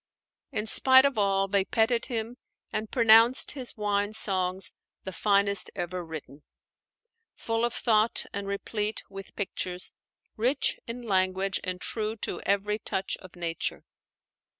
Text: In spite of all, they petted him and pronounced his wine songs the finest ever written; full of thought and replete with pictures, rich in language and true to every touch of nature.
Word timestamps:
In 0.51 0.65
spite 0.65 1.05
of 1.05 1.19
all, 1.19 1.47
they 1.47 1.63
petted 1.63 2.07
him 2.07 2.37
and 2.71 2.89
pronounced 2.89 3.51
his 3.51 3.77
wine 3.77 4.13
songs 4.13 4.71
the 5.03 5.11
finest 5.13 5.69
ever 5.75 6.03
written; 6.03 6.41
full 7.35 7.63
of 7.63 7.71
thought 7.71 8.25
and 8.33 8.47
replete 8.47 9.03
with 9.11 9.35
pictures, 9.35 9.91
rich 10.35 10.79
in 10.87 11.03
language 11.03 11.59
and 11.63 11.79
true 11.79 12.15
to 12.15 12.41
every 12.47 12.79
touch 12.79 13.15
of 13.17 13.35
nature. 13.35 13.85